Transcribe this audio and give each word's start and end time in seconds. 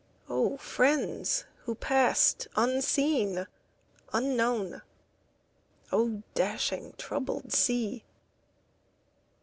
O 0.29 0.57
friends 0.57 1.45
who 1.65 1.75
passed 1.75 2.47
unseen, 2.55 3.45
unknown! 4.11 4.81
O 5.91 6.23
dashing, 6.33 6.93
troubled 6.97 7.53
sea! 7.53 8.03